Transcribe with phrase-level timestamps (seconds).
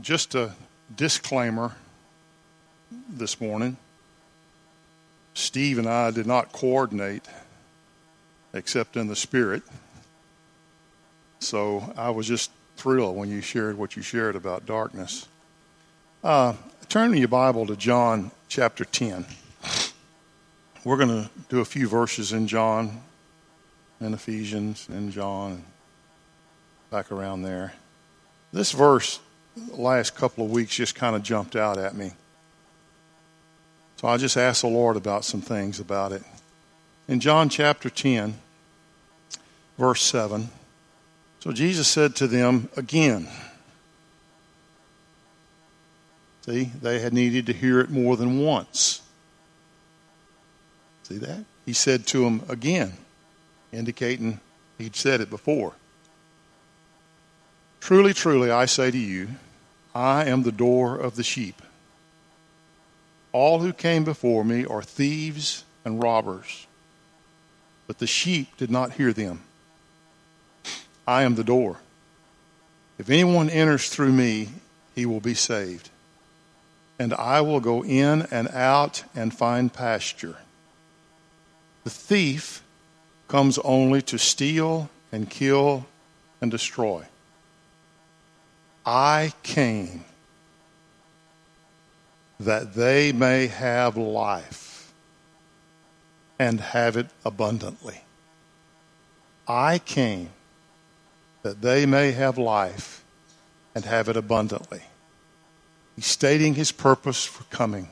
[0.00, 0.52] just a
[0.94, 1.72] disclaimer
[3.08, 3.76] this morning.
[5.34, 7.28] Steve and I did not coordinate
[8.52, 9.62] except in the spirit.
[11.40, 15.28] So I was just thrilled when you shared what you shared about darkness.
[16.22, 16.54] Uh,
[16.88, 19.26] turn your Bible to John chapter 10.
[20.84, 23.02] We're going to do a few verses in John
[24.00, 25.64] and Ephesians and John,
[26.90, 27.72] back around there.
[28.52, 29.18] This verse,
[29.72, 32.12] last couple of weeks, just kind of jumped out at me.
[33.96, 36.22] So I just asked the Lord about some things about it.
[37.08, 38.34] In John chapter 10,
[39.78, 40.48] verse 7,
[41.40, 43.28] so Jesus said to them again,
[46.46, 49.00] See, they had needed to hear it more than once.
[51.04, 51.44] See that?
[51.64, 52.92] He said to them again,
[53.72, 54.40] indicating
[54.76, 55.72] he'd said it before.
[57.80, 59.28] Truly, truly, I say to you,
[59.94, 61.62] I am the door of the sheep.
[63.32, 66.66] All who came before me are thieves and robbers,
[67.86, 69.42] but the sheep did not hear them.
[71.06, 71.78] I am the door.
[72.98, 74.48] If anyone enters through me,
[74.94, 75.90] he will be saved.
[76.98, 80.36] And I will go in and out and find pasture.
[81.82, 82.62] The thief
[83.28, 85.86] comes only to steal and kill
[86.40, 87.04] and destroy.
[88.86, 90.04] I came
[92.40, 94.92] that they may have life
[96.38, 98.02] and have it abundantly.
[99.48, 100.30] I came
[101.42, 103.04] that they may have life
[103.74, 104.82] and have it abundantly.
[105.96, 107.88] He's stating his purpose for coming.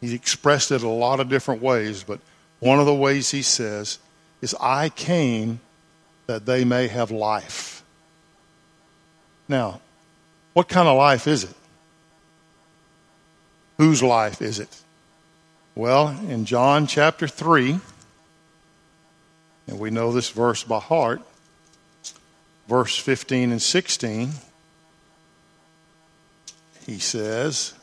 [0.00, 2.20] He expressed it a lot of different ways, but
[2.60, 3.98] one of the ways he says
[4.42, 5.60] is, I came
[6.26, 7.82] that they may have life.
[9.48, 9.80] Now,
[10.56, 11.54] what kind of life is it?
[13.76, 14.74] Whose life is it?
[15.74, 17.78] Well, in John chapter 3,
[19.68, 21.20] and we know this verse by heart,
[22.68, 24.30] verse 15 and 16,
[26.86, 27.74] he says,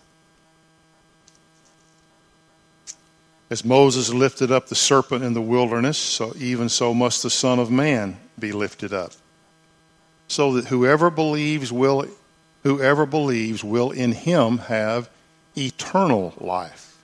[3.52, 7.60] As Moses lifted up the serpent in the wilderness, so even so must the Son
[7.60, 9.12] of Man be lifted up,
[10.28, 12.08] so that whoever believes will
[12.64, 15.10] whoever believes will in him have
[15.56, 16.98] eternal life.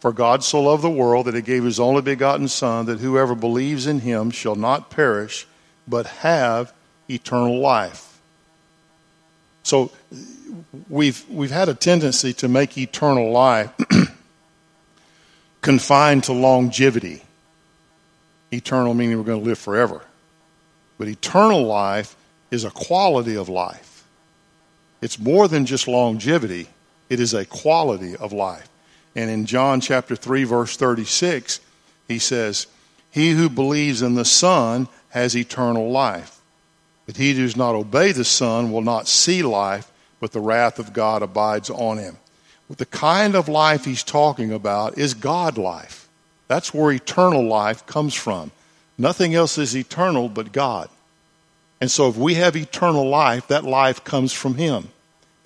[0.00, 3.34] For God so loved the world that he gave his only begotten Son, that whoever
[3.34, 5.46] believes in him shall not perish,
[5.88, 6.72] but have
[7.08, 8.18] eternal life.
[9.62, 9.90] So
[10.88, 13.72] we've, we've had a tendency to make eternal life
[15.60, 17.22] confined to longevity.
[18.52, 20.02] Eternal meaning we're going to live forever.
[20.98, 22.14] But eternal life
[22.50, 23.95] is a quality of life.
[25.06, 26.66] It's more than just longevity,
[27.08, 28.68] it is a quality of life.
[29.14, 31.60] And in John chapter 3, verse 36,
[32.08, 32.66] he says,
[33.12, 36.40] He who believes in the Son has eternal life.
[37.06, 40.80] But he who does not obey the Son will not see life, but the wrath
[40.80, 42.16] of God abides on him.
[42.68, 46.08] But The kind of life he's talking about is God life.
[46.48, 48.50] That's where eternal life comes from.
[48.98, 50.88] Nothing else is eternal but God.
[51.80, 54.88] And so if we have eternal life, that life comes from him.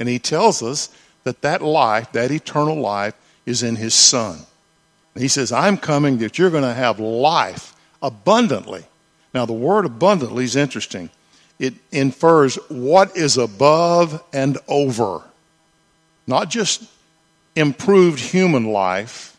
[0.00, 0.88] And he tells us
[1.22, 3.14] that that life, that eternal life,
[3.46, 4.38] is in his Son.
[5.14, 8.84] And he says, I'm coming that you're going to have life abundantly.
[9.34, 11.10] Now, the word abundantly is interesting.
[11.58, 15.22] It infers what is above and over,
[16.26, 16.82] not just
[17.54, 19.36] improved human life,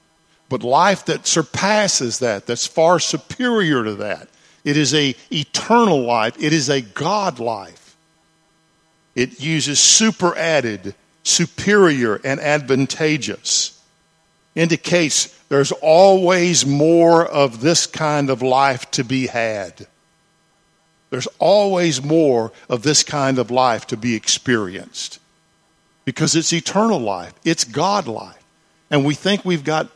[0.48, 4.28] but life that surpasses that, that's far superior to that.
[4.64, 6.36] It is a eternal life.
[6.40, 7.81] It is a God life.
[9.16, 13.80] It uses super added, superior, and advantageous.
[14.56, 19.88] Indicates there's always more of this kind of life to be had.
[21.10, 25.20] There's always more of this kind of life to be experienced
[26.06, 28.42] because it's eternal life, it's God life.
[28.90, 29.90] And we think we've got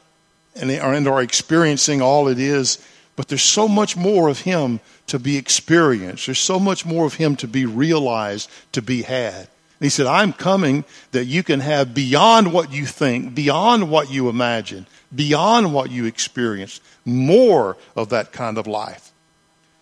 [0.55, 2.77] and are experiencing all it is,
[3.15, 6.25] but there's so much more of Him to be experienced.
[6.27, 9.47] There's so much more of Him to be realized, to be had.
[9.79, 14.09] And he said, I'm coming that you can have beyond what you think, beyond what
[14.09, 19.11] you imagine, beyond what you experience, more of that kind of life.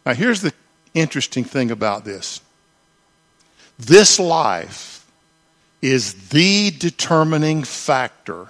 [0.05, 0.53] Now, here's the
[0.93, 2.41] interesting thing about this
[3.79, 5.05] this life
[5.81, 8.47] is the determining factor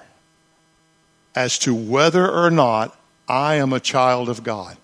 [1.35, 2.95] as to whether or not
[3.27, 4.77] I am a child of God.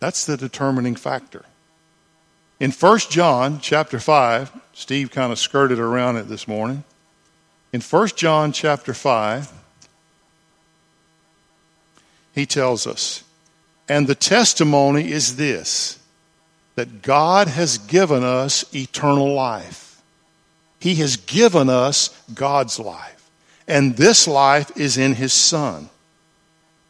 [0.00, 1.44] That's the determining factor.
[2.60, 6.84] In 1 John chapter 5, Steve kind of skirted around it this morning.
[7.72, 9.52] In 1 John chapter 5,
[12.34, 13.24] he tells us,
[13.88, 15.98] and the testimony is this
[16.74, 20.02] that God has given us eternal life.
[20.80, 23.13] He has given us God's life.
[23.66, 25.88] And this life is in His Son.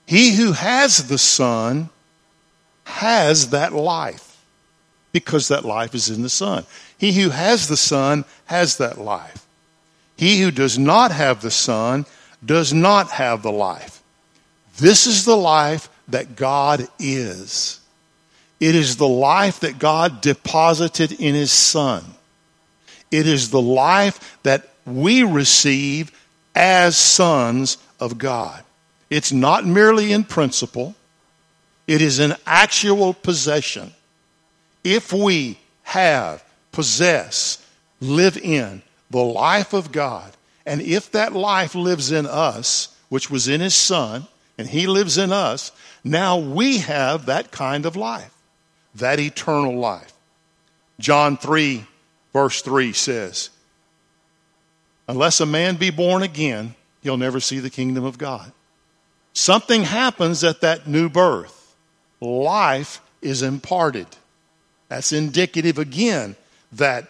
[0.06, 1.88] He who has the Son
[2.84, 4.36] has that life
[5.12, 6.66] because that life is in the Son.
[6.98, 9.46] He who has the Son has that life.
[10.16, 12.06] He who does not have the Son
[12.44, 14.02] does not have the life.
[14.76, 17.80] This is the life that God is.
[18.60, 22.04] It is the life that God deposited in His Son.
[23.10, 26.10] It is the life that we receive
[26.54, 28.62] as sons of God.
[29.10, 30.94] It's not merely in principle,
[31.86, 33.92] it is an actual possession.
[34.82, 37.64] If we have, possess,
[38.00, 40.32] live in the life of God,
[40.66, 45.18] and if that life lives in us, which was in His Son, and He lives
[45.18, 45.72] in us,
[46.02, 48.34] now we have that kind of life,
[48.94, 50.12] that eternal life.
[50.98, 51.84] John 3,
[52.32, 53.50] verse 3 says,
[55.06, 58.52] Unless a man be born again, he'll never see the kingdom of God.
[59.32, 61.76] Something happens at that new birth.
[62.20, 64.06] Life is imparted.
[64.88, 66.36] That's indicative again
[66.72, 67.08] that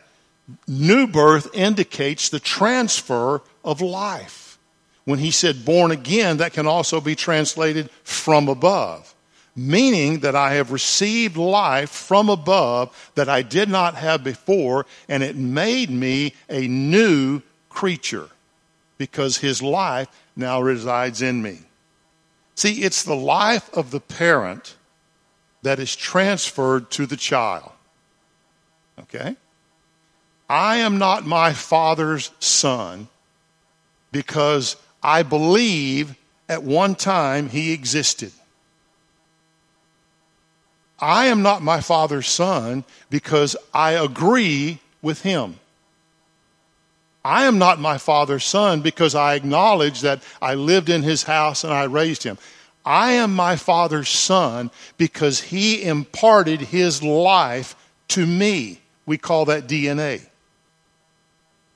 [0.67, 4.59] new birth indicates the transfer of life.
[5.05, 9.15] When he said born again, that can also be translated from above,
[9.55, 15.23] meaning that I have received life from above that I did not have before, and
[15.23, 17.43] it made me a new
[17.75, 18.29] creature
[18.97, 21.59] because his life now resides in me.
[22.55, 24.77] See, it's the life of the parent
[25.63, 27.73] that is transferred to the child.
[29.01, 29.37] Okay?
[30.49, 33.09] I am not my father's son
[34.13, 36.17] because I believe
[36.49, 38.33] at one time he existed.
[41.01, 45.59] I am not my father's son because I agree with him.
[47.25, 51.65] I am not my father's son because I acknowledge that I lived in his house
[51.65, 52.37] and I raised him.
[52.85, 57.77] I am my father's son because he imparted his life
[58.09, 58.81] to me.
[59.07, 60.27] We call that DNA.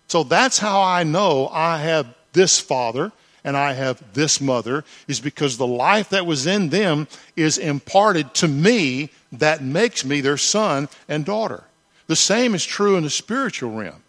[0.08, 3.12] So that's how I know I have this father
[3.44, 8.34] and I have this mother, is because the life that was in them is imparted
[8.34, 11.64] to me that makes me their son and daughter.
[12.08, 14.02] The same is true in the spiritual realm.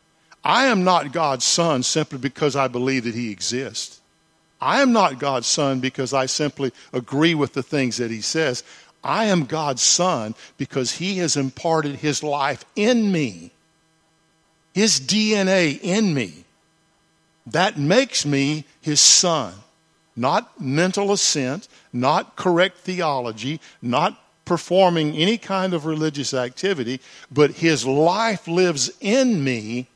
[0.43, 3.99] I am not God's son simply because I believe that he exists.
[4.61, 8.63] I am not God's son because I simply agree with the things that he says.
[9.03, 13.51] I am God's son because he has imparted his life in me,
[14.73, 16.45] his DNA in me.
[17.47, 19.53] That makes me his son.
[20.15, 26.99] Not mental assent, not correct theology, not performing any kind of religious activity,
[27.31, 29.87] but his life lives in me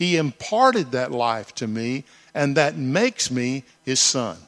[0.00, 4.38] he imparted that life to me, and that makes me his son.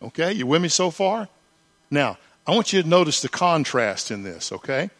[0.00, 1.28] Okay, you with me so far?
[1.90, 4.90] Now, I want you to notice the contrast in this, okay?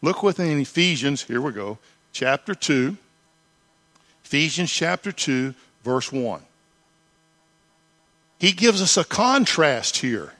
[0.00, 1.76] Look within Ephesians, here we go,
[2.14, 2.96] chapter 2,
[4.24, 5.54] Ephesians chapter 2,
[5.84, 6.40] verse 1.
[8.38, 10.32] He gives us a contrast here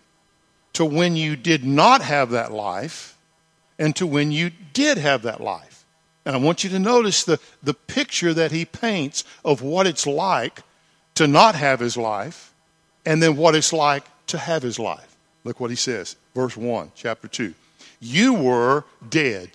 [0.73, 3.19] to when you did not have that life
[3.79, 5.72] and to when you did have that life.
[6.25, 10.07] And I want you to notice the, the picture that he paints of what it's
[10.07, 10.61] like
[11.17, 12.53] to not have his life
[13.05, 15.17] and then what it's like to have his life.
[15.45, 17.55] Look what he says, verse 1, chapter 2.
[18.01, 19.51] You were dead.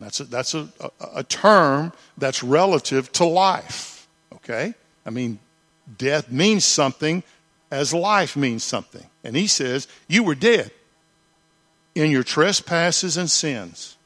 [0.00, 4.74] That's a, that's a, a, a term that's relative to life, okay?
[5.04, 5.38] I mean,
[5.98, 7.22] death means something
[7.70, 9.04] as life means something.
[9.24, 10.70] And he says, You were dead
[11.94, 13.97] in your trespasses and sins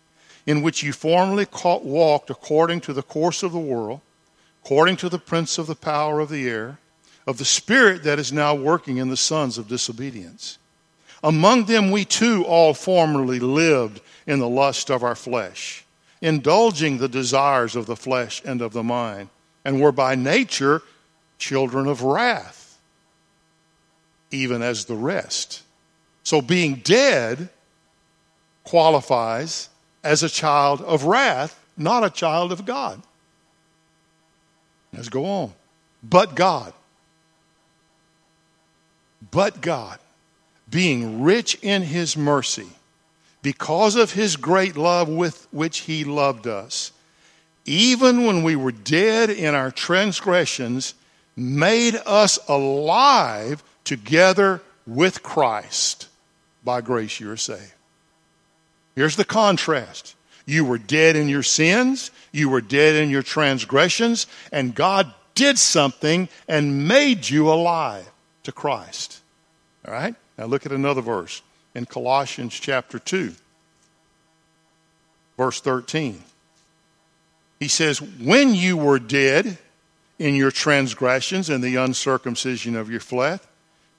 [0.46, 4.00] in which you formerly walked according to the course of the world,
[4.64, 6.78] according to the prince of the power of the air,
[7.26, 10.58] of the spirit that is now working in the sons of disobedience.
[11.22, 15.84] Among them we too all formerly lived in the lust of our flesh,
[16.20, 19.28] indulging the desires of the flesh and of the mind,
[19.64, 20.82] and were by nature
[21.38, 22.78] children of wrath,
[24.32, 25.62] even as the rest.
[26.24, 27.48] So being dead
[28.64, 29.68] qualifies
[30.02, 33.02] as a child of wrath, not a child of God.
[34.92, 35.52] Let's go on.
[36.02, 36.72] But God.
[39.30, 39.98] But God,
[40.68, 42.68] being rich in his mercy,
[43.40, 46.92] because of his great love with which he loved us,
[47.64, 50.94] even when we were dead in our transgressions,
[51.36, 56.08] made us alive together with Christ.
[56.64, 57.71] By grace you are saved.
[58.94, 60.14] Here's the contrast.
[60.44, 65.58] You were dead in your sins, you were dead in your transgressions, and God did
[65.58, 68.10] something and made you alive
[68.42, 69.20] to Christ.
[69.86, 70.14] All right?
[70.36, 71.42] Now look at another verse
[71.74, 73.32] in Colossians chapter 2,
[75.36, 76.22] verse 13.
[77.60, 79.58] He says, When you were dead
[80.18, 83.40] in your transgressions and the uncircumcision of your flesh,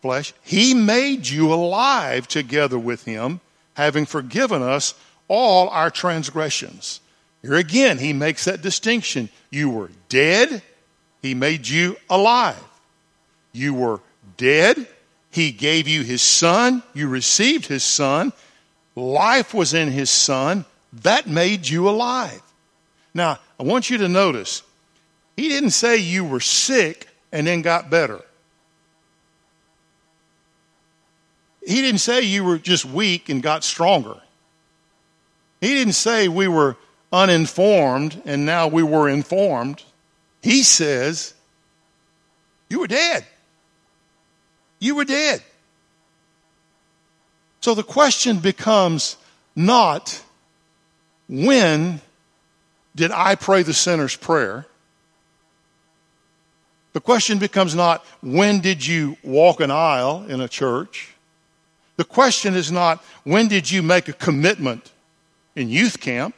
[0.02, 3.40] flesh, he made you alive together with him,
[3.76, 4.94] having forgiven us
[5.28, 7.00] all our transgressions.
[7.42, 9.30] Here again, he makes that distinction.
[9.50, 10.62] You were dead,
[11.22, 12.64] he made you alive.
[13.52, 14.00] You were
[14.38, 14.88] dead,
[15.30, 18.34] he gave you his son, you received his son,
[18.96, 20.66] life was in his son,
[21.02, 22.42] that made you alive.
[23.14, 24.64] Now, I want you to notice,
[25.36, 28.22] he didn't say you were sick and then got better.
[31.66, 34.18] He didn't say you were just weak and got stronger.
[35.62, 36.76] He didn't say we were
[37.12, 39.84] uninformed and now we were informed.
[40.42, 41.34] He says,
[42.70, 43.26] You were dead.
[44.80, 45.42] You were dead.
[47.62, 49.16] So the question becomes
[49.56, 50.22] not
[51.30, 52.02] when
[52.94, 54.66] did I pray the sinner's prayer?
[56.92, 61.13] The question becomes not when did you walk an aisle in a church?
[61.98, 64.92] The question is not when did you make a commitment
[65.56, 66.36] in youth camp?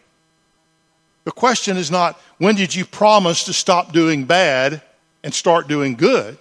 [1.24, 4.82] The question is not when did you promise to stop doing bad
[5.24, 6.38] and start doing good?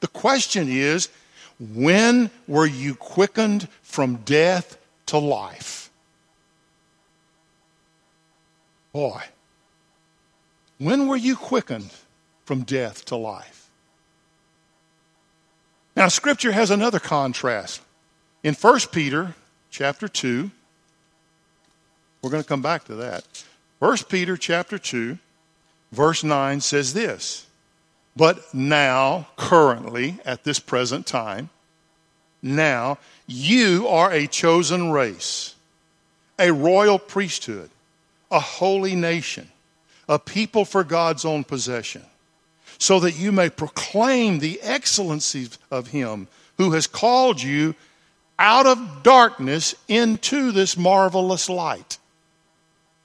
[0.00, 1.08] The question is
[1.58, 5.90] when were you quickened from death to life?
[8.92, 9.22] Boy,
[10.78, 11.90] when were you quickened
[12.44, 13.70] from death to life?
[15.96, 17.80] Now, Scripture has another contrast.
[18.44, 19.34] In 1 Peter
[19.70, 20.50] chapter 2,
[22.22, 23.24] we're going to come back to that.
[23.80, 25.18] 1 Peter chapter 2,
[25.90, 27.46] verse 9 says this
[28.16, 31.50] But now, currently, at this present time,
[32.40, 35.56] now, you are a chosen race,
[36.38, 37.70] a royal priesthood,
[38.30, 39.48] a holy nation,
[40.08, 42.04] a people for God's own possession,
[42.78, 47.74] so that you may proclaim the excellencies of Him who has called you
[48.38, 51.98] out of darkness into this marvelous light.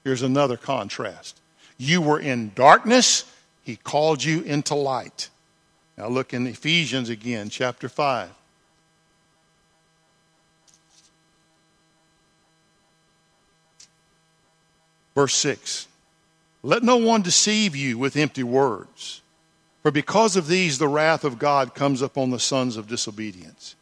[0.03, 1.39] Here's another contrast.
[1.77, 3.25] You were in darkness,
[3.63, 5.29] he called you into light.
[5.97, 8.29] Now look in Ephesians again, chapter 5.
[15.15, 15.87] Verse 6
[16.63, 19.21] Let no one deceive you with empty words,
[19.81, 23.75] for because of these the wrath of God comes upon the sons of disobedience.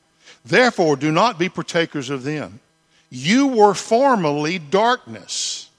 [0.44, 2.60] Therefore, do not be partakers of them.
[3.10, 5.70] You were formerly darkness,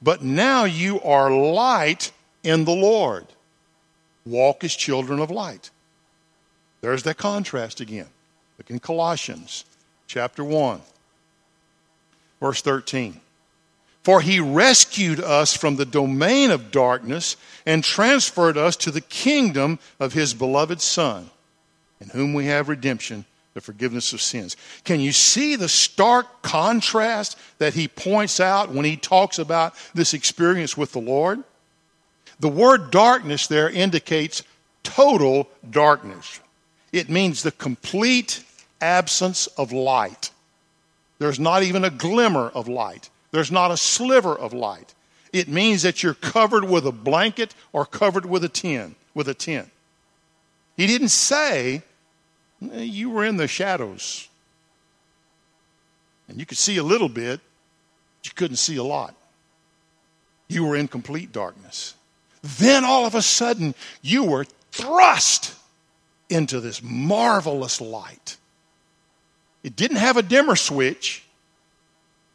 [0.00, 2.12] but now you are light
[2.42, 3.26] in the Lord.
[4.24, 5.70] Walk as children of light.
[6.80, 8.08] There's that contrast again.
[8.58, 9.64] Look in Colossians
[10.06, 10.80] chapter 1,
[12.40, 13.20] verse 13.
[14.04, 19.78] For he rescued us from the domain of darkness and transferred us to the kingdom
[20.00, 21.30] of his beloved Son,
[22.00, 23.24] in whom we have redemption
[23.54, 24.56] the forgiveness of sins.
[24.84, 30.14] Can you see the stark contrast that he points out when he talks about this
[30.14, 31.42] experience with the Lord?
[32.40, 34.42] The word darkness there indicates
[34.82, 36.40] total darkness.
[36.92, 38.44] It means the complete
[38.80, 40.30] absence of light.
[41.18, 43.10] There's not even a glimmer of light.
[43.30, 44.94] There's not a sliver of light.
[45.32, 49.34] It means that you're covered with a blanket or covered with a tin, with a
[49.34, 49.70] tent.
[50.76, 51.82] He didn't say
[52.72, 54.28] Eh, you were in the shadows.
[56.28, 57.40] And you could see a little bit,
[58.20, 59.14] but you couldn't see a lot.
[60.48, 61.94] You were in complete darkness.
[62.42, 65.54] Then all of a sudden, you were thrust
[66.28, 68.36] into this marvelous light.
[69.62, 71.24] It didn't have a dimmer switch.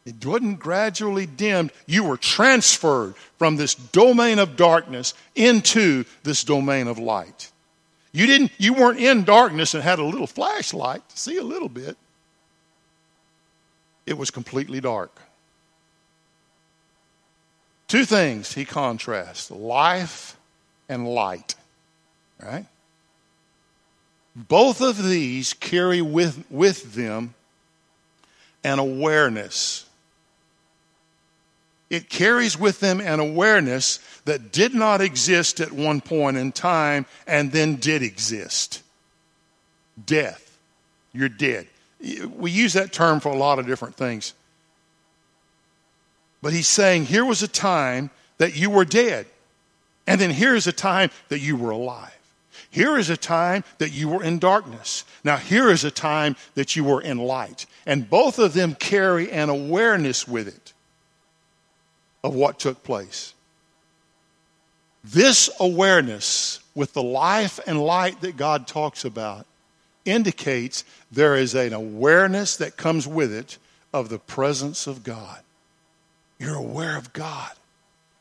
[0.06, 1.72] It wasn't gradually dimmed.
[1.86, 7.50] You were transferred from this domain of darkness into this domain of light.
[8.18, 11.68] You didn't you weren't in darkness and had a little flashlight to see a little
[11.68, 11.96] bit.
[14.06, 15.16] It was completely dark.
[17.86, 20.36] Two things he contrasts life
[20.88, 21.54] and light.
[22.42, 22.66] Right?
[24.34, 27.34] Both of these carry with, with them
[28.64, 29.87] an awareness
[31.90, 37.06] it carries with them an awareness that did not exist at one point in time
[37.26, 38.82] and then did exist
[40.04, 40.58] death.
[41.12, 41.66] You're dead.
[42.36, 44.34] We use that term for a lot of different things.
[46.42, 49.26] But he's saying here was a time that you were dead,
[50.06, 52.14] and then here is a time that you were alive.
[52.70, 55.04] Here is a time that you were in darkness.
[55.24, 57.66] Now, here is a time that you were in light.
[57.86, 60.74] And both of them carry an awareness with it
[62.22, 63.34] of what took place.
[65.04, 69.46] This awareness with the life and light that God talks about
[70.04, 73.58] indicates there is an awareness that comes with it
[73.92, 75.40] of the presence of God.
[76.38, 77.52] You're aware of God.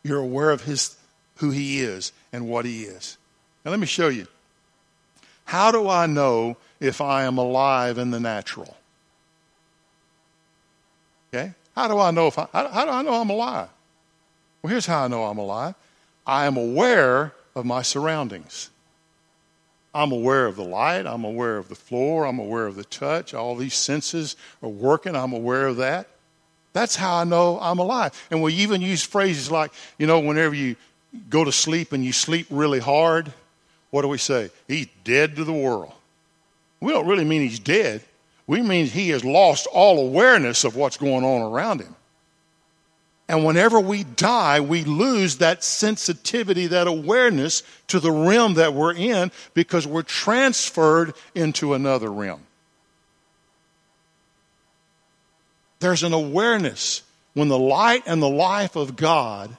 [0.04, 0.96] You're aware of his
[1.38, 3.18] who he is and what he is.
[3.63, 4.27] Now let me show you.
[5.46, 8.75] How do I know if I am alive in the natural?
[11.34, 11.54] Okay?
[11.75, 13.70] How do I know if I how, how do I know I'm alive?
[14.67, 15.75] Well, here's how I know I'm alive.
[16.25, 18.69] I am aware of my surroundings.
[19.95, 21.07] I'm aware of the light.
[21.07, 22.25] I'm aware of the floor.
[22.25, 23.33] I'm aware of the touch.
[23.33, 25.15] All these senses are working.
[25.15, 26.09] I'm aware of that.
[26.74, 28.12] That's how I know I'm alive.
[28.29, 30.75] And we even use phrases like, you know, whenever you
[31.29, 33.31] go to sleep and you sleep really hard,
[33.91, 34.50] what do we say?
[34.67, 35.93] He's dead to the world.
[36.81, 38.03] We don't really mean he's dead.
[38.47, 41.95] We mean he has lost all awareness of what's going on around him.
[43.29, 48.93] And whenever we die, we lose that sensitivity, that awareness to the realm that we're
[48.93, 52.41] in because we're transferred into another realm.
[55.79, 57.03] There's an awareness
[57.34, 59.55] when the light and the life of God,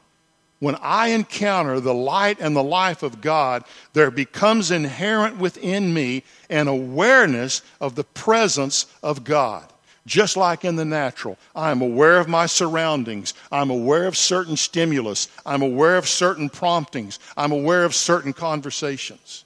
[0.60, 6.24] when I encounter the light and the life of God, there becomes inherent within me
[6.48, 9.72] an awareness of the presence of God
[10.08, 11.38] just like in the natural.
[11.54, 13.34] I'm aware of my surroundings.
[13.52, 15.28] I'm aware of certain stimulus.
[15.46, 17.18] I'm aware of certain promptings.
[17.36, 19.44] I'm aware of certain conversations.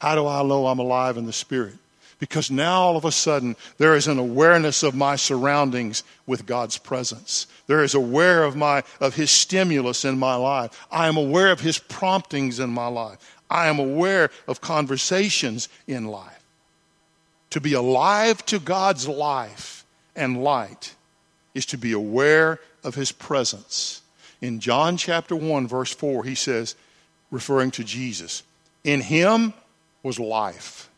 [0.00, 1.74] How do I know I'm alive in the Spirit?
[2.18, 6.78] Because now all of a sudden there is an awareness of my surroundings with God's
[6.78, 7.46] presence.
[7.66, 10.86] There is aware of my of his stimulus in my life.
[10.90, 13.18] I am aware of his promptings in my life.
[13.50, 16.45] I am aware of conversations in life.
[17.50, 20.94] To be alive to God's life and light
[21.54, 24.02] is to be aware of his presence.
[24.40, 26.74] In John chapter 1, verse 4, he says,
[27.30, 28.42] referring to Jesus,
[28.84, 29.54] In him
[30.02, 30.88] was life,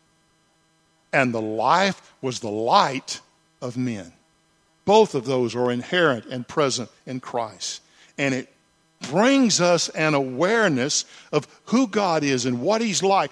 [1.12, 3.20] and the life was the light
[3.62, 4.12] of men.
[4.84, 7.82] Both of those are inherent and present in Christ.
[8.16, 8.52] And it
[9.10, 13.30] brings us an awareness of who God is and what He's like.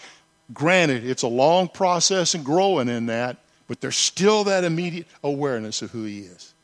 [0.55, 5.83] Granted, it's a long process and growing in that, but there's still that immediate awareness
[5.83, 6.55] of who He is.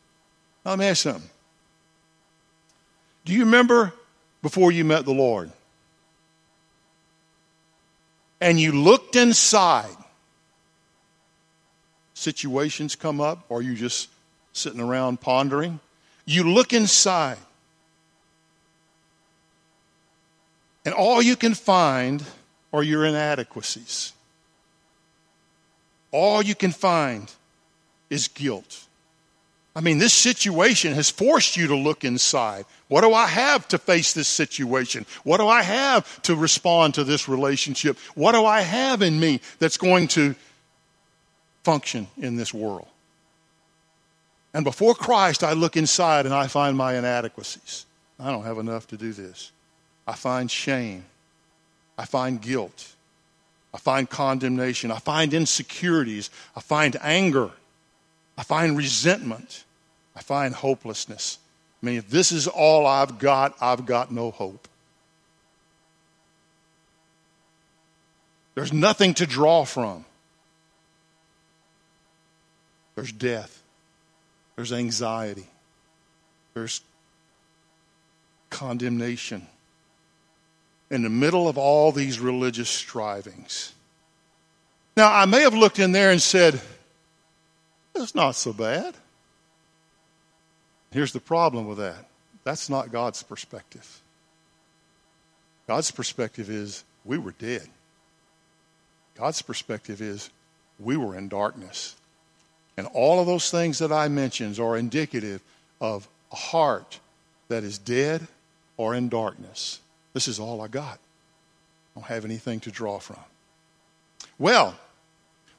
[0.64, 1.30] Now, let me ask you something.
[3.24, 3.92] Do you remember
[4.42, 5.50] before you met the Lord?
[8.40, 9.96] And you looked inside.
[12.14, 14.08] Situations come up, or you just
[14.52, 15.80] sitting around pondering.
[16.24, 17.38] You look inside.
[20.84, 22.24] And all you can find
[22.72, 24.12] are your inadequacies.
[26.10, 27.30] All you can find
[28.10, 28.86] is guilt.
[29.74, 32.66] I mean, this situation has forced you to look inside.
[32.88, 35.06] What do I have to face this situation?
[35.24, 37.98] What do I have to respond to this relationship?
[38.14, 40.34] What do I have in me that's going to
[41.64, 42.86] function in this world?
[44.52, 47.86] And before Christ, I look inside and I find my inadequacies.
[48.20, 49.52] I don't have enough to do this.
[50.06, 51.04] I find shame.
[52.02, 52.94] I find guilt.
[53.72, 54.90] I find condemnation.
[54.90, 56.30] I find insecurities.
[56.56, 57.52] I find anger.
[58.36, 59.62] I find resentment.
[60.16, 61.38] I find hopelessness.
[61.80, 64.66] I mean, if this is all I've got, I've got no hope.
[68.56, 70.04] There's nothing to draw from.
[72.96, 73.62] There's death.
[74.56, 75.46] There's anxiety.
[76.54, 76.80] There's
[78.50, 79.46] condemnation
[80.92, 83.72] in the middle of all these religious strivings.
[84.94, 86.60] Now, I may have looked in there and said,
[87.94, 88.94] it's not so bad.
[90.90, 92.06] Here's the problem with that
[92.44, 94.00] that's not God's perspective.
[95.66, 97.66] God's perspective is we were dead.
[99.16, 100.28] God's perspective is
[100.78, 101.96] we were in darkness.
[102.76, 105.40] And all of those things that I mentioned are indicative
[105.80, 107.00] of a heart
[107.48, 108.26] that is dead
[108.76, 109.78] or in darkness.
[110.12, 110.98] This is all I got.
[111.94, 113.18] I don't have anything to draw from.
[114.38, 114.76] Well,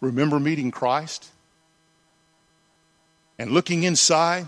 [0.02, 1.30] remember meeting Christ
[3.38, 4.48] and looking inside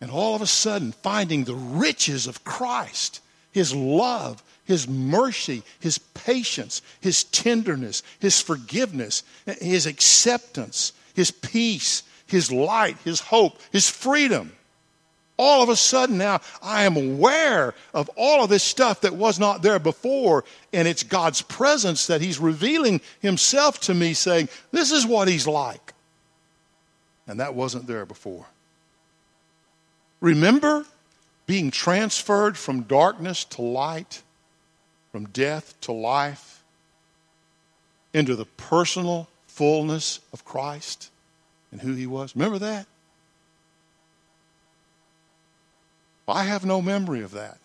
[0.00, 3.20] And all of a sudden, finding the riches of Christ,
[3.52, 12.50] His love, His mercy, His patience, His tenderness, His forgiveness, His acceptance, His peace, His
[12.50, 14.52] light, His hope, His freedom.
[15.42, 19.38] All of a sudden now, I am aware of all of this stuff that was
[19.38, 24.92] not there before, and it's God's presence that He's revealing Himself to me, saying, This
[24.92, 25.94] is what He's like.
[27.26, 28.44] And that wasn't there before.
[30.20, 30.84] Remember
[31.46, 34.22] being transferred from darkness to light,
[35.10, 36.62] from death to life,
[38.12, 41.10] into the personal fullness of Christ
[41.72, 42.36] and who he was?
[42.36, 42.86] Remember that?
[46.30, 47.58] I have no memory of that.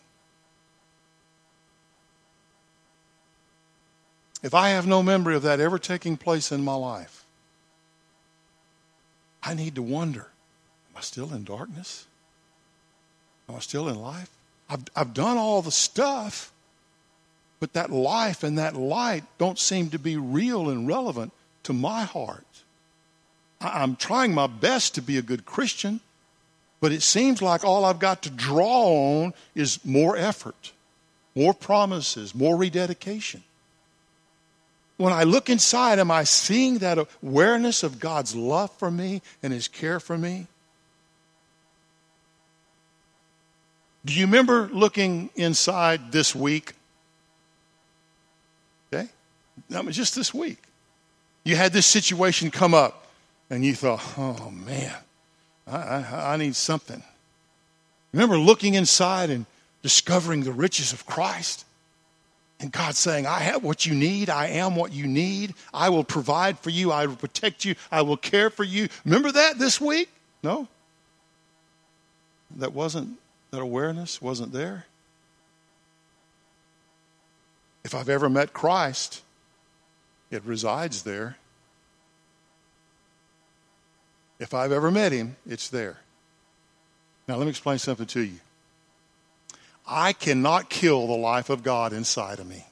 [4.43, 7.25] If I have no memory of that ever taking place in my life,
[9.41, 10.27] I need to wonder
[10.91, 12.05] am I still in darkness?
[13.49, 14.29] Am I still in life?
[14.69, 16.51] I've, I've done all the stuff,
[17.59, 21.31] but that life and that light don't seem to be real and relevant
[21.63, 22.45] to my heart.
[23.61, 26.01] I, I'm trying my best to be a good Christian,
[26.79, 30.73] but it seems like all I've got to draw on is more effort,
[31.33, 33.43] more promises, more rededication.
[34.97, 39.51] When I look inside, am I seeing that awareness of God's love for me and
[39.51, 40.47] His care for me?
[44.05, 46.73] Do you remember looking inside this week?
[48.93, 49.09] Okay?
[49.73, 50.59] I mean, just this week.
[51.43, 53.07] You had this situation come up,
[53.49, 54.93] and you thought, oh man,
[55.67, 57.03] I, I, I need something.
[58.13, 59.45] Remember looking inside and
[59.81, 61.65] discovering the riches of Christ?
[62.59, 64.29] And God saying, I have what you need.
[64.29, 65.53] I am what you need.
[65.73, 66.91] I will provide for you.
[66.91, 67.75] I will protect you.
[67.91, 68.87] I will care for you.
[69.03, 70.09] Remember that this week?
[70.41, 70.67] No?
[72.55, 73.17] That wasn't
[73.51, 74.85] that awareness wasn't there.
[77.83, 79.21] If I've ever met Christ,
[80.31, 81.37] it resides there.
[84.45, 85.97] If I've ever met him, it's there.
[87.27, 88.37] Now, let me explain something to you.
[89.87, 92.63] I cannot kill the life of God inside of me.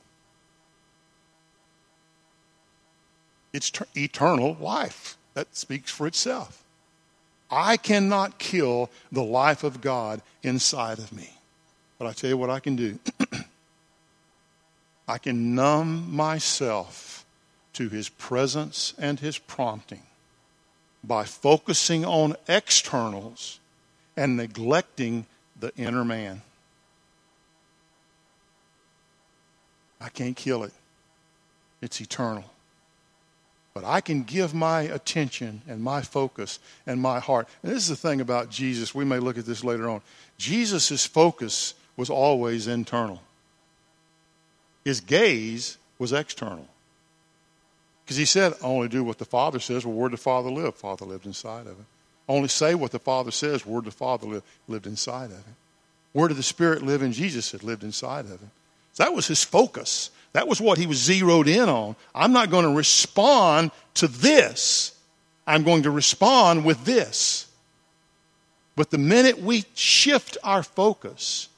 [3.53, 5.17] It's ter- eternal life.
[5.33, 6.63] That speaks for itself.
[7.49, 11.31] I cannot kill the life of God inside of me.
[11.97, 12.99] But I tell you what I can do
[15.07, 17.25] I can numb myself
[17.73, 20.03] to his presence and his prompting
[21.03, 23.59] by focusing on externals
[24.15, 25.25] and neglecting
[25.59, 26.41] the inner man.
[29.99, 30.73] I can't kill it,
[31.81, 32.45] it's eternal.
[33.73, 37.47] But I can give my attention and my focus and my heart.
[37.63, 38.93] And this is the thing about Jesus.
[38.93, 40.01] We may look at this later on.
[40.37, 43.21] Jesus' focus was always internal,
[44.83, 46.67] his gaze was external.
[48.03, 49.85] Because he said, only do what the Father says.
[49.85, 50.75] Well, where did the Father live?
[50.75, 51.85] Father lived inside of him.
[52.27, 53.65] Only say what the Father says.
[53.65, 54.43] Where did the Father live?
[54.67, 55.55] Lived inside of him.
[56.11, 57.53] Where did the Spirit live in Jesus?
[57.53, 58.51] It lived inside of him.
[58.93, 60.11] So that was his focus.
[60.33, 61.95] That was what he was zeroed in on.
[62.13, 64.95] I'm not going to respond to this.
[65.47, 67.47] I'm going to respond with this.
[68.75, 71.49] But the minute we shift our focus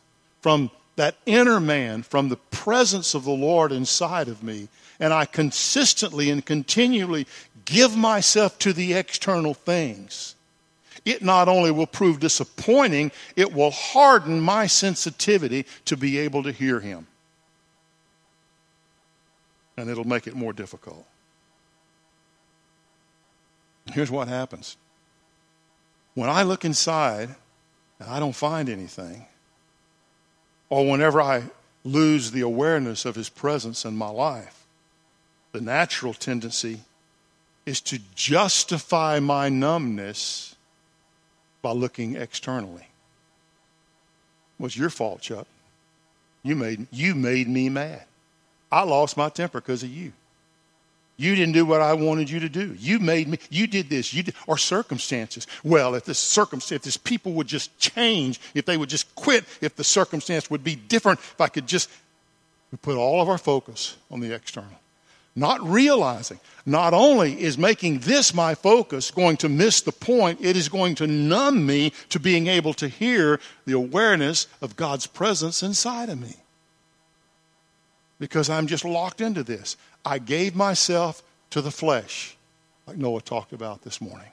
[0.42, 4.68] from that inner man, from the presence of the Lord inside of me,
[5.00, 7.28] and I consistently and continually
[7.66, 10.36] give myself to the external things,
[11.04, 16.52] it not only will prove disappointing, it will harden my sensitivity to be able to
[16.52, 17.08] hear Him.
[19.78, 21.06] And it'll make it more difficult.
[23.92, 24.78] Here's what happens.
[26.16, 27.36] When I look inside
[28.00, 29.26] and I don't find anything,
[30.70, 31.44] or whenever I
[31.84, 34.65] lose the awareness of His presence in my life,
[35.56, 36.82] the natural tendency
[37.66, 40.54] is to justify my numbness
[41.62, 42.88] by looking externally.
[44.58, 45.48] What's your fault, Chuck?
[46.44, 48.04] You made, you made me mad.
[48.70, 50.12] I lost my temper because of you.
[51.18, 52.76] You didn't do what I wanted you to do.
[52.78, 55.48] You made me, you did this, you did, or circumstances.
[55.64, 59.46] Well, if this circumstance, if this people would just change, if they would just quit,
[59.62, 61.90] if the circumstance would be different, if I could just,
[62.74, 64.82] we put all of our focus on the external.
[65.36, 70.56] Not realizing, not only is making this my focus going to miss the point, it
[70.56, 75.62] is going to numb me to being able to hear the awareness of God's presence
[75.62, 76.38] inside of me
[78.20, 79.76] because I'm just locked into this.
[80.06, 82.38] I gave myself to the flesh,
[82.88, 84.30] like Noah talked about this morning.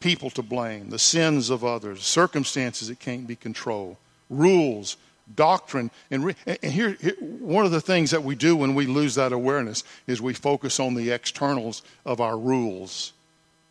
[0.00, 3.96] people to blame, the sins of others, circumstances that can't be controlled,
[4.28, 4.98] rules,
[5.32, 5.90] doctrine.
[6.10, 9.14] And, re- and here, here, one of the things that we do when we lose
[9.14, 13.12] that awareness is we focus on the externals of our rules.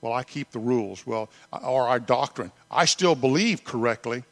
[0.01, 1.05] Well, I keep the rules.
[1.05, 1.29] Well,
[1.63, 2.51] or our doctrine.
[2.69, 4.23] I still believe correctly.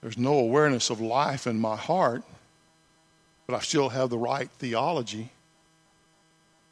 [0.00, 2.22] There's no awareness of life in my heart,
[3.46, 5.30] but I still have the right theology.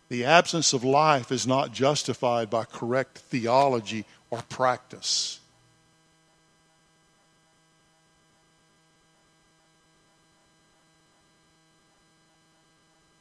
[0.08, 5.40] The absence of life is not justified by correct theology or practice.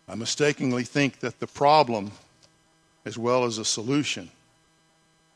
[0.08, 2.12] I mistakenly think that the problem,
[3.06, 4.30] as well as the solution,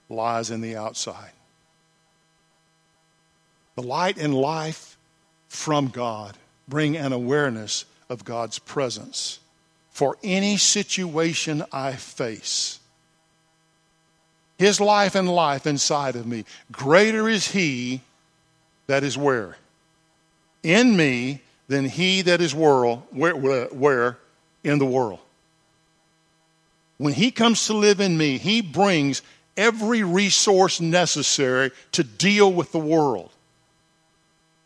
[0.10, 1.32] lies in the outside.
[3.76, 4.98] The light and life
[5.48, 9.40] from God bring an awareness of God's presence
[9.92, 12.80] for any situation I face.
[14.58, 16.46] His life and life inside of me.
[16.72, 18.02] Greater is He
[18.88, 19.58] that is where?
[20.64, 24.18] In me than He that is world, where, where
[24.68, 25.20] in the world.
[26.98, 29.22] When He comes to live in me, He brings
[29.56, 33.32] every resource necessary to deal with the world.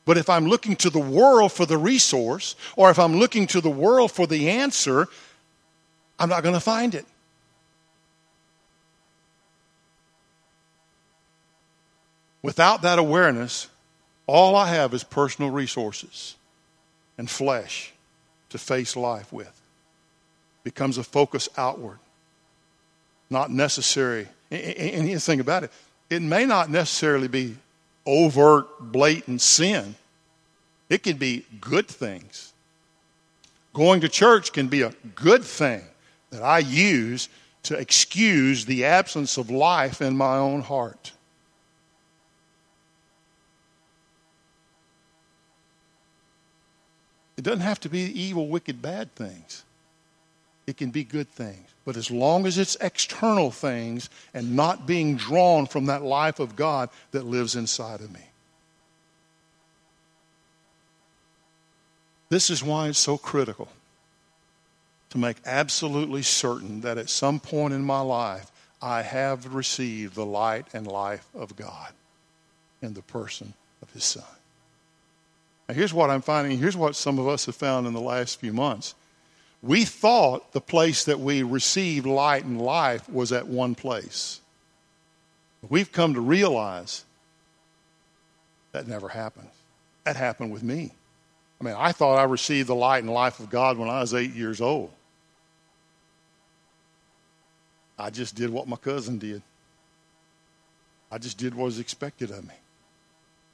[0.06, 3.62] But if I'm looking to the world for the resource, or if I'm looking to
[3.62, 5.08] the world for the answer,
[6.20, 7.06] I'm not going to find it.
[12.42, 13.68] Without that awareness,
[14.26, 16.36] all I have is personal resources
[17.18, 17.94] and flesh
[18.50, 19.61] to face life with.
[20.64, 22.00] Becomes a focus outward,
[23.30, 24.28] not necessary.
[24.52, 25.72] And here's the thing about it
[26.10, 27.56] it may not necessarily be
[28.06, 29.96] overt, blatant sin.
[30.90, 32.52] It can be good things.
[33.74, 35.84] Going to church can be a good thing
[36.32, 37.30] that I use
[37.64, 41.14] to excuse the absence of life in my own heart.
[47.38, 49.64] It doesn't have to be evil, wicked, bad things.
[50.68, 51.68] It can be good things.
[51.84, 56.56] But as long as it's external things and not being drawn from that life of
[56.56, 58.22] God that lives inside of me.
[62.30, 63.68] This is why it's so critical
[65.10, 68.50] to make absolutely certain that at some point in my life
[68.82, 71.92] I have received the light and life of God
[72.82, 74.24] in the person of His Son.
[75.68, 76.58] Now, here's what I'm finding.
[76.58, 78.96] Here's what some of us have found in the last few months.
[79.64, 84.40] We thought the place that we received light and life was at one place.
[85.70, 87.06] We've come to realize
[88.72, 89.50] that never happened.
[90.04, 90.92] That happened with me.
[91.60, 94.16] I mean, I thought I received the light and life of God when I was
[94.16, 94.92] eight years old.
[98.00, 99.44] I just did what my cousin did.
[101.12, 102.56] I just did what was expected of me.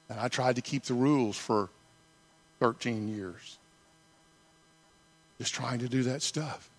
[0.09, 1.69] And I tried to keep the rules for
[2.61, 3.56] 13 years.
[5.39, 6.69] Just trying to do that stuff.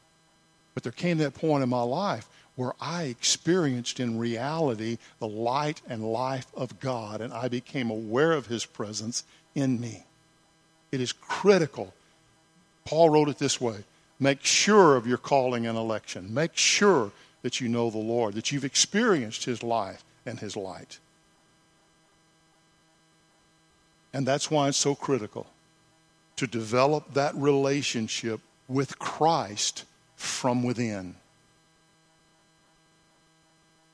[0.75, 5.81] But there came that point in my life where I experienced in reality the light
[5.89, 10.05] and life of God, and I became aware of His presence in me.
[10.91, 11.95] It is critical.
[12.85, 13.85] Paul wrote it this way
[14.19, 16.35] make sure of your calling and election.
[16.35, 20.99] Make sure that you know the Lord, that you've experienced His life and His light.
[24.13, 25.47] And that's why it's so critical
[26.37, 29.85] to develop that relationship with Christ
[30.17, 31.15] from within.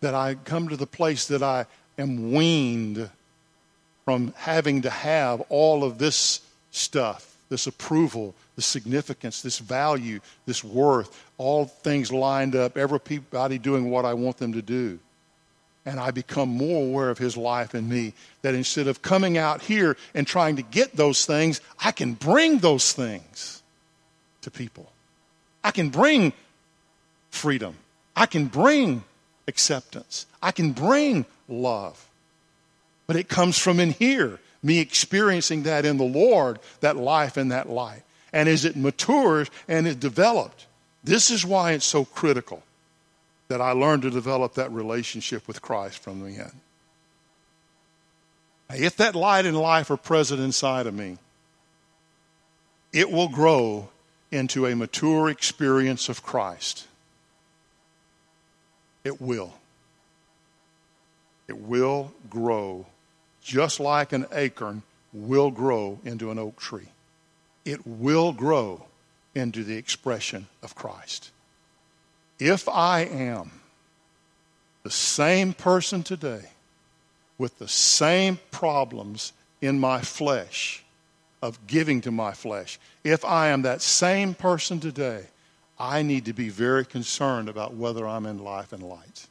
[0.01, 3.09] That I come to the place that I am weaned
[4.05, 10.63] from having to have all of this stuff, this approval, the significance, this value, this
[10.63, 14.99] worth, all things lined up, everybody doing what I want them to do.
[15.87, 18.15] And I become more aware of his life in me.
[18.43, 22.59] That instead of coming out here and trying to get those things, I can bring
[22.59, 23.63] those things
[24.45, 24.91] to people.
[25.63, 26.33] I can bring
[27.31, 27.77] freedom.
[28.17, 29.05] I can bring
[29.49, 30.27] acceptance.
[30.43, 32.09] I can bring love.
[33.07, 37.53] But it comes from in here me experiencing that in the Lord, that life and
[37.53, 38.03] that light.
[38.33, 40.67] And as it matures and it developed,
[41.05, 42.63] this is why it's so critical
[43.49, 46.61] that I learn to develop that relationship with Christ from the end.
[48.71, 51.19] If that light and life are present inside of me,
[52.93, 53.91] it will grow
[54.35, 56.87] into a mature experience of Christ.
[59.05, 59.55] It will.
[61.47, 62.87] It will grow
[63.43, 66.89] just like an acorn will grow into an oak tree.
[67.65, 68.87] It will grow
[69.35, 71.31] into the expression of Christ.
[72.39, 73.61] If I am
[74.83, 76.51] the same person today
[77.39, 80.84] with the same problems in my flesh
[81.45, 85.27] of giving to my flesh, if I am that same person today,
[85.79, 89.27] I need to be very concerned about whether I'm in life and light.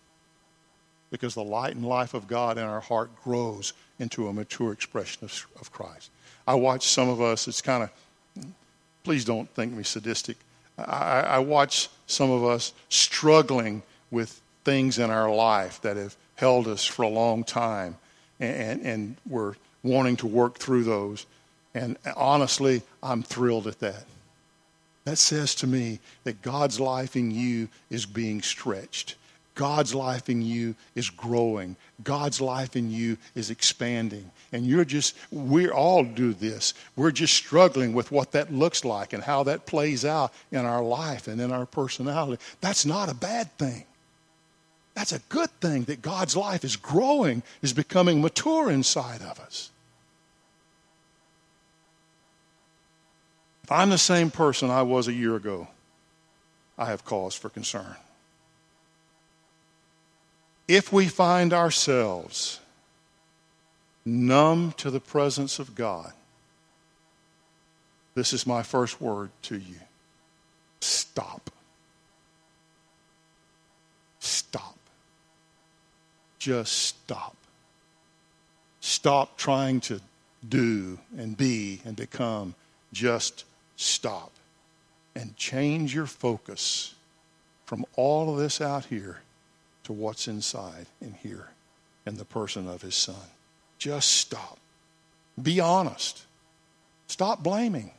[1.09, 5.23] Because the light and life of God in our heart grows into a mature expression
[5.23, 6.11] of, of Christ.
[6.45, 8.45] I watch some of us, it's kind of,
[9.03, 10.37] please don't think me sadistic.
[10.77, 16.67] I, I watch some of us struggling with things in our life that have held
[16.67, 17.97] us for a long time,
[18.39, 21.25] and, and we're wanting to work through those.
[21.73, 24.05] And honestly, I'm thrilled at that.
[25.05, 29.15] That says to me that God's life in you is being stretched.
[29.55, 31.75] God's life in you is growing.
[32.03, 34.31] God's life in you is expanding.
[34.51, 36.73] And you're just, we all do this.
[36.95, 40.83] We're just struggling with what that looks like and how that plays out in our
[40.83, 42.41] life and in our personality.
[42.61, 43.85] That's not a bad thing.
[44.95, 49.69] That's a good thing that God's life is growing, is becoming mature inside of us.
[53.63, 55.67] If I'm the same person I was a year ago,
[56.77, 57.95] I have cause for concern.
[60.67, 62.59] If we find ourselves
[64.05, 66.11] numb to the presence of God,
[68.15, 69.75] this is my first word to you
[70.81, 71.49] stop.
[74.19, 74.77] Stop.
[76.39, 77.35] Just stop.
[78.81, 80.01] Stop trying to
[80.47, 82.55] do and be and become.
[82.91, 83.45] Just
[83.83, 84.31] stop
[85.15, 86.95] and change your focus
[87.65, 89.21] from all of this out here
[89.83, 91.49] to what's inside in here
[92.05, 93.15] in the person of his son.
[93.77, 94.57] Just stop.
[95.41, 96.25] Be honest.
[97.07, 97.91] Stop blaming.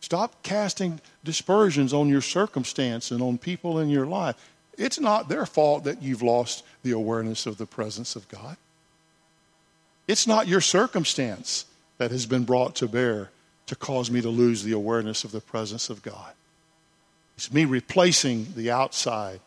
[0.00, 4.36] Stop casting dispersions on your circumstance and on people in your life.
[4.78, 8.56] It's not their fault that you've lost the awareness of the presence of God.
[10.08, 11.66] It's not your circumstance
[11.98, 13.30] that has been brought to bear
[13.70, 16.32] to cause me to lose the awareness of the presence of God.
[17.36, 19.38] It's me replacing the outside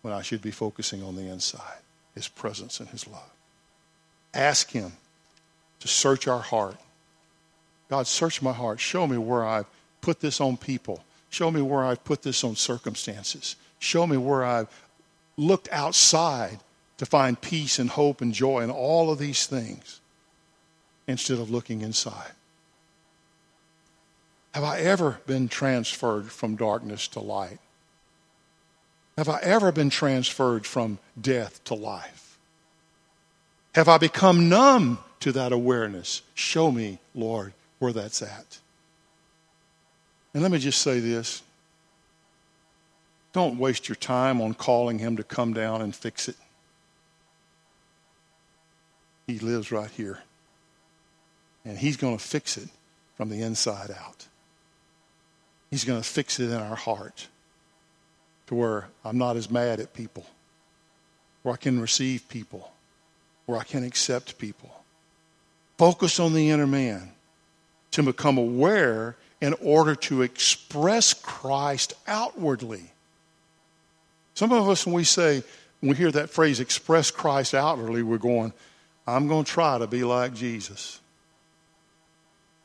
[0.00, 1.82] when I should be focusing on the inside
[2.14, 3.30] His presence and His love.
[4.32, 4.94] Ask Him
[5.80, 6.78] to search our heart.
[7.90, 8.80] God, search my heart.
[8.80, 9.66] Show me where I've
[10.00, 11.04] put this on people.
[11.28, 13.56] Show me where I've put this on circumstances.
[13.78, 14.68] Show me where I've
[15.36, 16.60] looked outside
[16.96, 20.00] to find peace and hope and joy and all of these things
[21.06, 22.32] instead of looking inside?
[24.54, 27.58] Have I ever been transferred from darkness to light?
[29.18, 32.38] Have I ever been transferred from death to life?
[33.74, 36.22] Have I become numb to that awareness?
[36.34, 38.58] Show me, Lord, where that's at.
[40.32, 41.42] And let me just say this
[43.32, 46.36] don't waste your time on calling him to come down and fix it.
[49.26, 50.20] He lives right here
[51.64, 52.68] and He's going to fix it
[53.16, 54.26] from the inside out.
[55.70, 57.28] He's going to fix it in our heart
[58.46, 60.26] to where I'm not as mad at people,
[61.42, 62.72] where I can receive people,
[63.46, 64.84] where I can accept people.
[65.78, 67.10] Focus on the inner man
[67.92, 72.90] to become aware in order to express Christ outwardly.
[74.34, 75.42] Some of us, when we say,
[75.80, 78.52] when we hear that phrase, express Christ outwardly, we're going,
[79.06, 81.00] I'm going to try to be like Jesus.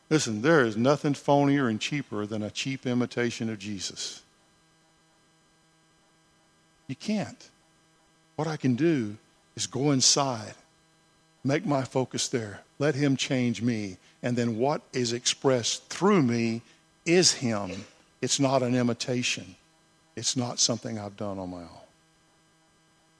[0.10, 4.24] Listen, there is nothing phonier and cheaper than a cheap imitation of Jesus.
[6.88, 7.50] You can't.
[8.36, 9.18] What I can do
[9.56, 10.56] is go inside,
[11.44, 16.62] make my focus there, let Him change me, and then what is expressed through me
[17.06, 17.86] is Him.
[18.22, 19.56] It's not an imitation,
[20.16, 21.70] it's not something I've done on my own.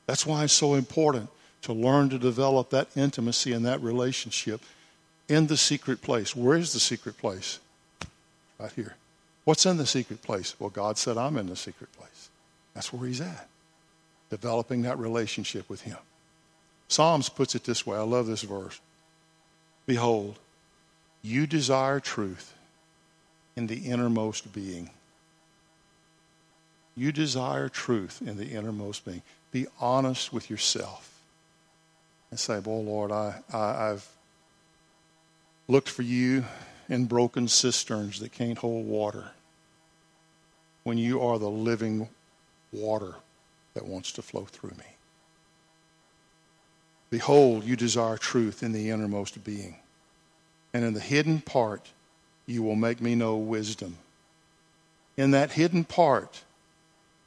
[0.08, 1.30] That's why it's so important
[1.62, 4.62] to learn to develop that intimacy and that relationship
[5.30, 6.36] in the secret place.
[6.36, 7.60] Where is the secret place?
[8.60, 8.96] Right here.
[9.46, 10.56] What's in the secret place?
[10.60, 12.30] Well, God said, I'm in the secret place.
[12.74, 13.48] That's where He's at.
[14.30, 15.98] Developing that relationship with Him.
[16.88, 17.98] Psalms puts it this way.
[17.98, 18.82] I love this verse.
[19.86, 20.38] Behold,
[21.22, 22.54] you desire truth
[23.56, 24.90] in the innermost being.
[26.96, 29.22] You desire truth in the innermost being.
[29.52, 31.22] Be honest with yourself
[32.30, 34.08] and say, Well, Lord, I, I, I've
[35.70, 36.44] looked for you
[36.90, 39.32] in broken cisterns that can't hold water
[40.84, 42.10] when you are the living
[42.74, 43.14] water
[43.76, 44.86] that wants to flow through me.
[47.12, 49.76] Behold, you desire truth in the innermost being,
[50.74, 51.90] and in the hidden part
[52.48, 53.96] you will make me know wisdom.
[55.18, 56.42] In that hidden part,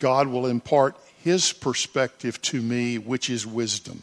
[0.00, 4.02] God will impart his perspective to me, which is wisdom.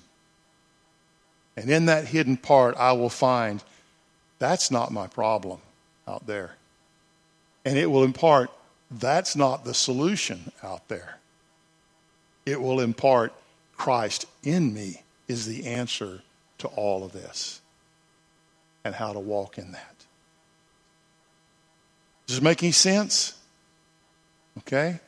[1.57, 3.61] And in that hidden part, I will find
[4.39, 5.59] that's not my problem
[6.07, 6.55] out there.
[7.65, 8.49] And it will impart
[8.89, 11.19] that's not the solution out there.
[12.45, 13.33] It will impart
[13.75, 16.21] Christ in me is the answer
[16.57, 17.61] to all of this
[18.83, 19.95] and how to walk in that.
[22.25, 23.37] Does this make any sense?
[24.59, 24.99] Okay?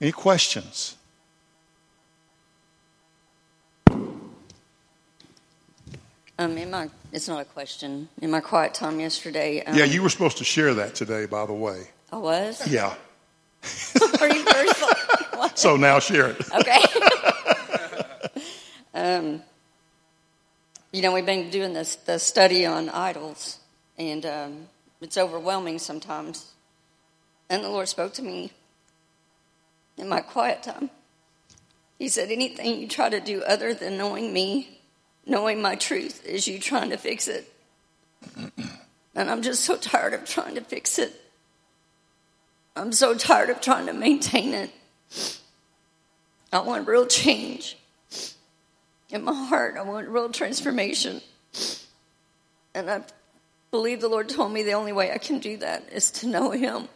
[0.00, 0.96] Any questions?
[6.42, 8.08] Um, in my, it's not a question.
[8.20, 11.46] In my quiet time yesterday, um, Yeah, you were supposed to share that today, by
[11.46, 11.84] the way.
[12.10, 12.66] I was.
[12.66, 12.94] Yeah.
[13.62, 14.82] First?
[15.34, 15.52] What?
[15.58, 16.52] So now share it.
[16.52, 16.82] Okay.
[18.94, 19.42] um,
[20.92, 23.58] you know, we've been doing this the study on idols,
[23.96, 24.68] and um,
[25.00, 26.52] it's overwhelming sometimes.
[27.50, 28.52] And the Lord spoke to me
[29.96, 30.90] in my quiet time.
[31.98, 34.80] He said, "Anything you try to do other than knowing me,
[35.26, 37.52] knowing my truth, is you trying to fix it."
[39.14, 41.18] and I'm just so tired of trying to fix it.
[42.74, 44.70] I'm so tired of trying to maintain it.
[46.52, 47.76] I want real change
[49.10, 49.76] in my heart.
[49.78, 51.20] I want real transformation.
[52.74, 53.02] And I
[53.70, 56.50] believe the Lord told me the only way I can do that is to know
[56.50, 56.88] Him,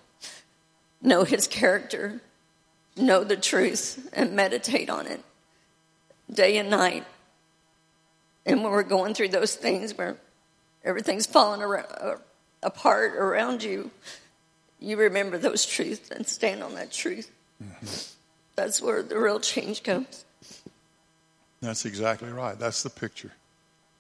[1.03, 2.21] know His character,
[2.97, 5.23] know the truth, and meditate on it
[6.33, 7.05] day and night.
[8.47, 10.17] And when we're going through those things where
[10.85, 12.15] everything's falling around, uh,
[12.63, 13.91] apart around you,
[14.79, 17.31] you remember those truths and stand on that truth.
[17.63, 17.87] Mm-hmm.
[18.55, 20.25] That's where the real change comes.
[21.61, 22.59] That's exactly right.
[22.59, 23.33] That's the picture.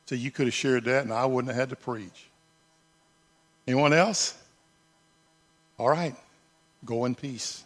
[0.06, 2.28] So you could have shared that and I wouldn't have had to preach.
[3.66, 4.38] Anyone else?
[5.78, 6.14] All right.
[6.84, 7.64] Go in peace.